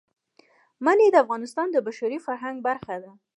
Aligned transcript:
منی 0.85 1.07
د 1.11 1.15
افغانستان 1.23 1.67
د 1.71 1.77
بشري 1.87 2.17
فرهنګ 2.25 2.57
برخه 2.67 2.95
ده. 3.03 3.11